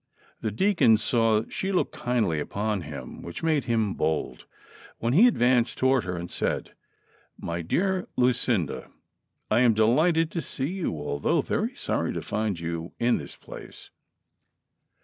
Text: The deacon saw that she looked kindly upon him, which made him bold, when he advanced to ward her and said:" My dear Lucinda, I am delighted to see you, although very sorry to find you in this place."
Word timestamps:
The 0.41 0.49
deacon 0.49 0.97
saw 0.97 1.41
that 1.41 1.53
she 1.53 1.71
looked 1.71 1.91
kindly 1.91 2.39
upon 2.39 2.81
him, 2.81 3.21
which 3.21 3.43
made 3.43 3.65
him 3.65 3.93
bold, 3.93 4.45
when 4.97 5.13
he 5.13 5.27
advanced 5.27 5.77
to 5.77 5.85
ward 5.85 6.05
her 6.05 6.17
and 6.17 6.31
said:" 6.31 6.73
My 7.37 7.61
dear 7.61 8.07
Lucinda, 8.15 8.89
I 9.51 9.59
am 9.59 9.75
delighted 9.75 10.31
to 10.31 10.41
see 10.41 10.69
you, 10.69 10.93
although 10.97 11.41
very 11.43 11.75
sorry 11.75 12.13
to 12.13 12.21
find 12.23 12.59
you 12.59 12.93
in 12.97 13.19
this 13.19 13.35
place." 13.35 13.91